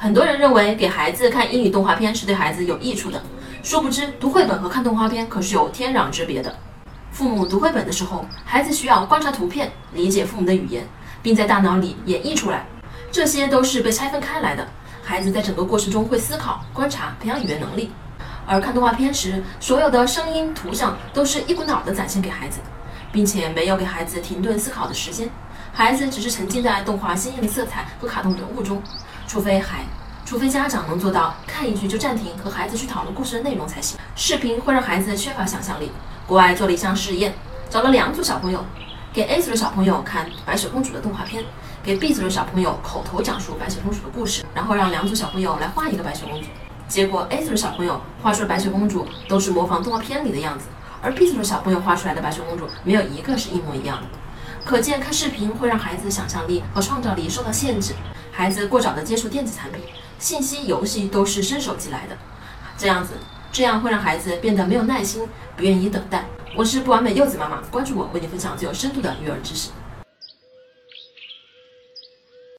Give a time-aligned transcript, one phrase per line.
[0.00, 3.20] 很多人认为给孩子看英语动画片是对孩子有益处的，
[3.64, 6.54] 殊不知读绘本和看动画片可是有天壤之别的。
[7.10, 10.86] 父母读绘本的时候，孩子需要观察图片，理解父母的语言，
[11.20, 12.64] 并在大脑里演绎出来，
[13.10, 14.64] 这些都是被拆分开来的。
[15.02, 17.90] 孩子在整个过程中会思考、观察，培养语言能力。
[18.46, 22.60] 而看动画片时，所有的声音、图像都是一股脑的展现给孩子，
[23.10, 25.28] 并且没有给孩子停顿思考的时间，
[25.72, 28.80] 孩子只是沉浸在动画鲜艳的色彩和卡通人物中。
[29.28, 29.84] 除非孩，
[30.24, 33.98] 除非家长能做到看一句就暂停，和孩子去讨论故事的内容才行。
[34.16, 35.92] 视频会让孩子缺乏想象力。
[36.26, 37.34] 国外做了一项试验，
[37.68, 38.64] 找了两组小朋友，
[39.12, 41.44] 给 A 组的小朋友看白雪公主的动画片，
[41.82, 46.46] 给 B 组的小朋友口头讲述白雪公主的故事，然后让两组小朋友来画一个白雪公主。
[46.88, 50.64] 结果 A 组的小朋友画出的白雪公主都是模仿动画片里的样子，
[51.02, 54.04] 而 B 组的小朋友画出来的白雪公主没有一个是一模一样的。
[54.68, 57.94] 可见看视频会让孩子想象力和创造力受到限制。
[58.30, 59.80] 孩子过早的接触电子产品、
[60.18, 62.14] 信息、游戏都是伸手即来的，
[62.76, 63.14] 这样子，
[63.50, 65.26] 这样会让孩子变得没有耐心，
[65.56, 66.26] 不愿意等待。
[66.54, 69.70] 我是不完美柚子妈妈，关注我，为你分享最有深度的育儿知识。